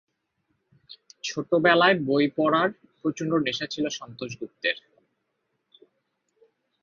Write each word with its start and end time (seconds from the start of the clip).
ছেলেবেলায় 1.23 1.97
বই 2.07 2.25
পড়ার 2.37 2.69
প্রচন্ড 3.01 3.31
নেশা 3.45 3.65
ছিল 3.67 3.85
সন্তোষ 3.89 4.31
গুপ্তের। 4.39 4.77